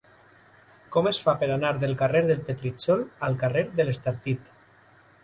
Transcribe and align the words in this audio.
Com 0.95 1.09
es 1.11 1.19
fa 1.25 1.35
per 1.43 1.49
anar 1.55 1.71
del 1.83 1.93
carrer 1.99 2.21
de 2.31 2.37
Petritxol 2.47 3.05
al 3.29 3.37
carrer 3.45 3.65
de 3.81 3.87
l'Estartit? 3.91 4.51